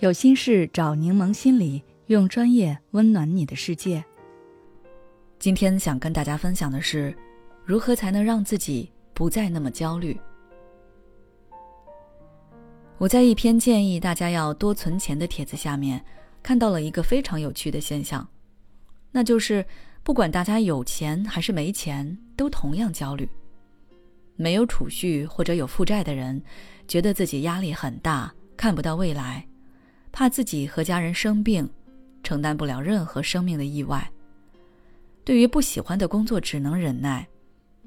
[0.00, 4.02] 有心事找柠檬心理，用专业温暖你的世界。
[5.38, 7.14] 今天想跟大家分享的是，
[7.66, 10.18] 如何才能让自己不再那么焦虑。
[12.96, 16.02] 我在一篇建议大家要多存钱的帖子下面，
[16.42, 18.26] 看到了一个非常有趣的现象，
[19.12, 19.62] 那就是
[20.02, 23.28] 不管大家有钱还是没钱，都同样焦虑。
[24.34, 26.42] 没有储蓄或者有负债的人，
[26.88, 29.46] 觉得自己压力很大，看不到未来。
[30.12, 31.68] 怕自己和家人生病，
[32.22, 34.10] 承担不了任何生命的意外。
[35.24, 37.26] 对于不喜欢的工作，只能忍耐。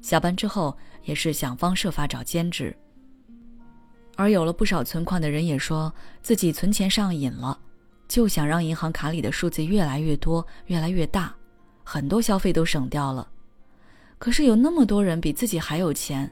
[0.00, 2.76] 下班之后也是想方设法找兼职。
[4.16, 5.92] 而有了不少存款的人也说
[6.22, 7.58] 自己存钱上瘾了，
[8.08, 11.32] 就想让银行卡里的数字越来越多、越来越大，
[11.84, 13.28] 很多消费都省掉了。
[14.18, 16.28] 可是有那么多人比自己还有钱，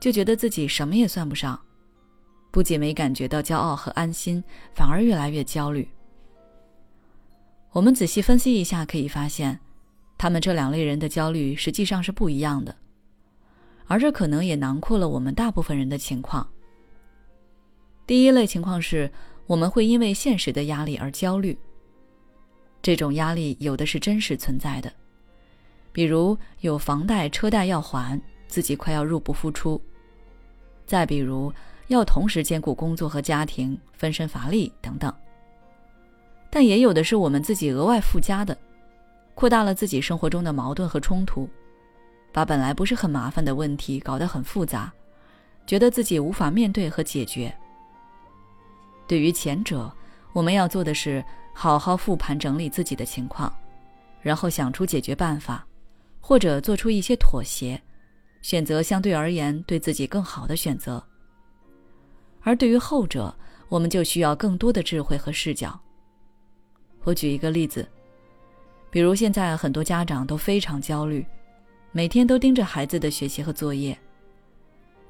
[0.00, 1.60] 就觉得自己什么也算不上。
[2.52, 5.88] 不仅没感觉到骄傲和安心，反而越来越焦虑。
[7.72, 9.58] 我们仔细分析一下，可以发现，
[10.18, 12.76] 他们这两类人的焦虑实际上是不一样的，
[13.86, 16.46] 而这可能也囊括了我们大部分人的情况。
[18.06, 19.10] 第一类情况是，
[19.46, 21.58] 我们会因为现实的压力而焦虑。
[22.82, 24.92] 这种压力有的是真实存在的，
[25.90, 29.80] 比如有房贷、车贷要还，自己快要入不敷出；
[30.84, 31.50] 再比如。
[31.88, 35.12] 要同时兼顾工作和家庭，分身乏力等等。
[36.50, 38.56] 但也有的是我们自己额外附加的，
[39.34, 41.48] 扩大了自己生活中的矛盾和冲突，
[42.32, 44.92] 把本来不是很麻烦的问题搞得很复杂，
[45.66, 47.54] 觉得自己无法面对和解决。
[49.06, 49.90] 对于前者，
[50.32, 53.52] 我们要做的是好好复盘整理自己的情况，
[54.20, 55.66] 然后想出解决办法，
[56.20, 57.80] 或者做出一些妥协，
[58.42, 61.02] 选择相对而言对自己更好的选择。
[62.42, 63.34] 而对于后者，
[63.68, 65.78] 我们就需要更多的智慧和视角。
[67.04, 67.88] 我举一个例子，
[68.90, 71.26] 比如现在很多家长都非常焦虑，
[71.92, 73.96] 每天都盯着孩子的学习和作业，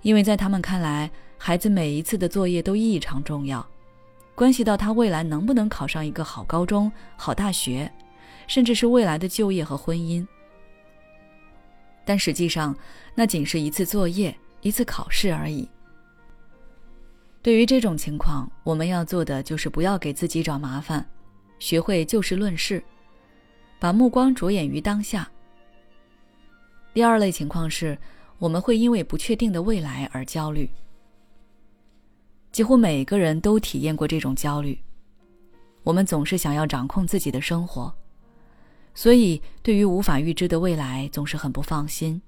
[0.02, 3.66] 因为在他们看来，孩子每一次的作业都异常重要，
[4.34, 7.90] 关系到他未来能不能考上一个好高中、好大学，
[8.46, 10.26] 甚至是未来的就业和婚姻。
[12.04, 12.74] 但实际上，
[13.14, 15.68] 那仅是一次作业、一次考试而已。
[17.42, 21.04] 对于这种情况，我们要做的就是不要给自己找麻烦，
[21.58, 22.82] 学会就事论事，
[23.80, 25.28] 把目光着眼于当下。
[26.94, 27.98] 第二类情况是，
[28.38, 30.70] 我们会因为不确定的未来而焦虑。
[32.52, 34.78] 几乎每个人都体验过这种焦虑，
[35.82, 37.92] 我们总是想要掌控自己的生活，
[38.94, 42.22] 所以对于无法预知的未来总是很不放心，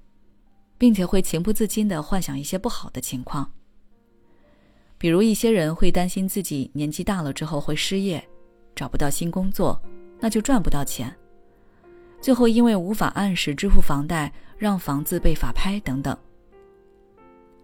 [0.77, 3.49] 并且会情不自禁的幻想一些不好的情况。
[4.97, 8.25] 比如一些人会担心自己年纪大了之后会失业，
[8.75, 9.79] 找不到新工作，
[10.19, 11.13] 那就赚不到钱，
[12.21, 16.17] 最后因为无法按时支付房贷，让房子被法拍等等。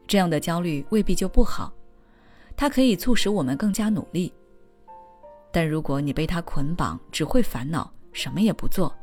[0.07, 1.73] 这样的焦虑未必就不好，
[2.57, 4.31] 它可以促使我们更加努力。
[5.53, 8.93] 但如果你被它捆绑，只会烦恼，什么也不做，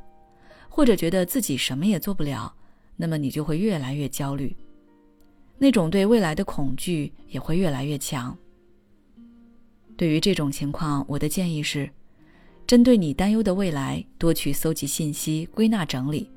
[0.69, 2.55] 或者觉得自己什么也做不了，
[2.95, 4.55] 那么你就会越来越焦虑。
[5.59, 8.37] 那种对未来的恐惧也会越来越强。
[9.97, 11.91] 对于这种情况，我的建议是，
[12.67, 16.31] 针对你担忧的未来，多去搜集信息、归纳整理，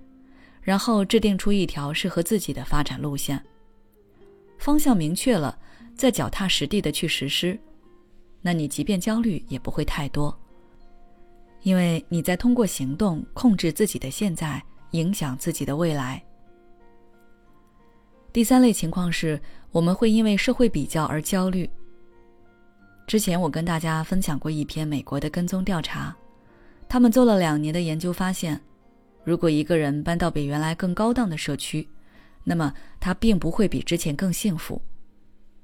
[0.62, 3.40] 然后制定出一条适合自己的发展路线。
[4.58, 5.58] 方向明确了，
[5.96, 7.59] 再脚踏实地的去实施，
[8.42, 10.36] 那你即便焦虑也不会太多，
[11.62, 16.24] 因为你在通过行动控制自己的现在，影响自己的未来。
[18.34, 19.38] 第三类情况是，
[19.74, 21.69] 我们会因为社会比较而焦虑。
[23.06, 26.16] 之前我跟大家分享过一篇美国的跟踪调查，
[26.88, 28.58] 他们做了两年的研究，发现，
[29.25, 31.86] 如果一个人搬到比原来更高档的社区，
[32.46, 34.81] 那么他并不会比之前更幸福，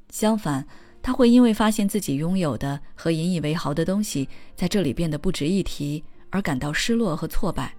[0.09, 0.67] 相反，
[1.01, 4.27] 他会因为发现自己拥有的和引以为豪的东西
[4.57, 7.73] 在这里变得不值一提，而感到失落和挫败。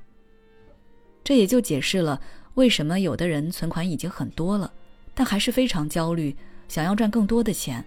[1.22, 2.18] 这也就解释了
[2.54, 4.72] 为什么有的人存款已经很多了。
[5.18, 6.36] 但还是非常焦虑，
[6.68, 7.84] 想要赚更多的钱。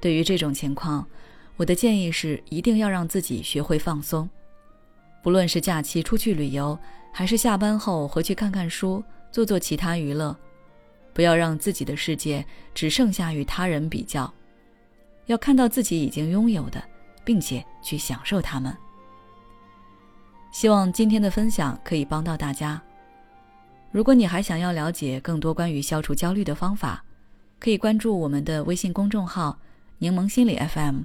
[0.00, 1.04] 对于这种情况，
[1.56, 4.30] 我的建议是一定要让自己学会放松，
[5.24, 6.78] 不论是假期出去旅游，
[7.12, 9.02] 还是下班后回去看看书、
[9.32, 10.36] 做做其他娱乐，
[11.12, 14.32] 不要让自己的世界只剩下与他人比较，
[15.26, 16.80] 要看到自己已经拥有的，
[17.24, 18.72] 并且去享受它们。
[20.52, 22.80] 希望今天的分享可以帮到大家。
[23.92, 27.04] 如果你还想要了解更多关于消除焦虑的方法，
[27.58, 29.60] 可以关注我们的微信公众号
[30.00, 31.02] “柠檬心理 FM”，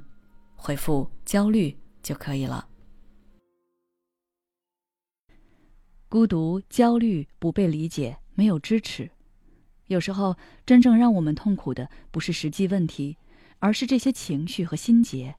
[0.56, 2.70] 回复“焦虑”就可以了。
[6.08, 9.12] 孤独、焦虑、不被理解、没有支持，
[9.88, 13.18] 有时候真正让我们痛苦的不是实际问题，
[13.60, 15.36] 而是这些情绪和心结。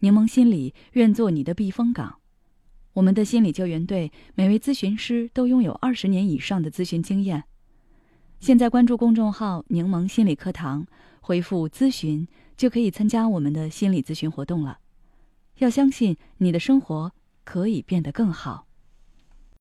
[0.00, 2.17] 柠檬心理愿做你的避风港。
[2.98, 7.44] 我们的心理救援队每位咨询师都拥有二十年以上的咨询经验。
[8.40, 10.84] 现在关注公众号“柠檬心理课堂”，
[11.22, 12.26] 回复“咨询”
[12.58, 14.78] 就可以参加我们的心理咨询活动了。
[15.58, 17.12] 要相信你的生活
[17.44, 18.67] 可以变得更好。